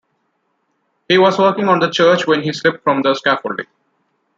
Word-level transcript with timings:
He 1.07 1.19
was 1.19 1.37
working 1.37 1.65
on 1.69 1.77
the 1.79 1.91
church 1.91 2.25
when 2.25 2.41
he 2.41 2.53
slipped 2.53 2.83
from 2.83 3.03
the 3.03 3.13
scaffolding. 3.13 3.67